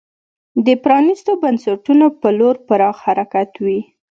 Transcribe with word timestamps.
د 0.65 0.67
پرانیستو 0.83 1.31
بنسټونو 1.43 2.05
په 2.21 2.29
لور 2.39 2.55
پراخ 2.67 2.97
حرکت 3.05 3.49
وي. 3.63 3.79